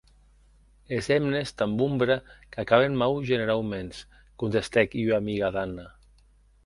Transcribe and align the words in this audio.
Es 0.97 1.07
hemnes 1.15 1.51
damb 1.59 1.83
ombra 1.87 2.17
qu'acaben 2.55 2.97
mau 3.03 3.13
generauments, 3.33 3.99
contestèc 4.45 4.89
ua 5.03 5.15
amiga 5.23 5.49
d'Anna. 5.59 5.87